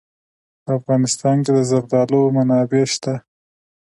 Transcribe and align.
په 0.63 0.71
افغانستان 0.79 1.37
کې 1.43 1.51
د 1.57 1.59
زردالو 1.69 2.21
منابع 2.35 2.83
شته. 2.93 3.13